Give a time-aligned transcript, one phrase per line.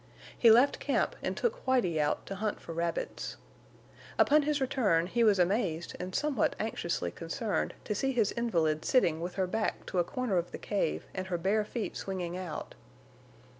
[0.35, 3.37] He left camp and took Whitie out to hunt for rabbits.
[4.17, 9.21] Upon his return he was amazed and somewhat anxiously concerned to see his invalid sitting
[9.21, 12.73] with her back to a corner of the cave and her bare feet swinging out.